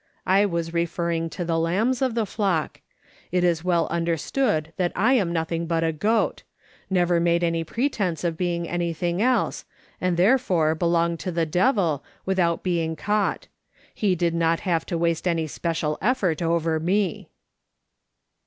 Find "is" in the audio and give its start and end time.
3.43-3.63